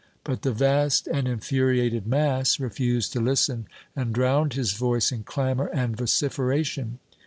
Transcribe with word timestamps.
But 0.23 0.41
the 0.41 0.51
vast 0.51 1.05
and 1.05 1.27
infuriated 1.27 2.07
mass 2.07 2.59
refused 2.59 3.13
to 3.13 3.19
listen, 3.21 3.67
and 3.95 4.15
drowned 4.15 4.53
his 4.53 4.73
voice 4.73 5.11
in 5.11 5.21
clamor 5.21 5.67
and 5.67 5.95
vociferation. 5.95 6.97